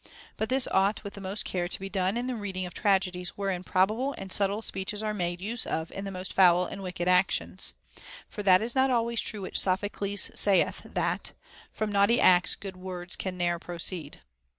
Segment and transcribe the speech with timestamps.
[0.35, 3.37] But this ousht with the most care to be done in the reading of tragedies
[3.37, 7.07] wherein probable and subtle speeches are made use of in the most foul and wicked
[7.07, 7.75] actions.
[8.27, 11.33] For that is not always true which Sophocles saith, that
[11.71, 14.21] From naughty acts good words can ne'er proceed.